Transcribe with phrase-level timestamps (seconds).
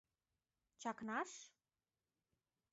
[0.81, 1.31] —Чакнаш?»